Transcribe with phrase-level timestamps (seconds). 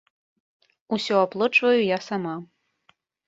[0.97, 2.35] Усё аплочваю я сама.